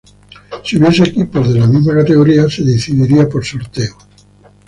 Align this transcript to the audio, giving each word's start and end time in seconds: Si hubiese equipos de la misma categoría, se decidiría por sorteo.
Si 0.63 0.77
hubiese 0.77 1.03
equipos 1.03 1.53
de 1.53 1.59
la 1.59 1.67
misma 1.67 1.93
categoría, 1.93 2.49
se 2.49 2.63
decidiría 2.63 3.29
por 3.29 3.45
sorteo. 3.45 3.95